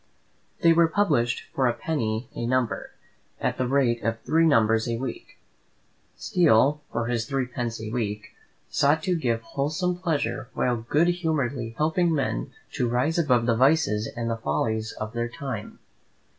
[0.63, 2.89] They were published for a penny a number,
[3.39, 5.37] at the rate of three numbers a week.
[6.15, 8.29] Steele, for his threepence a week,
[8.67, 14.07] sought to give wholesome pleasure while good humouredly helping men to rise above the vices
[14.17, 15.77] and the follies of their time.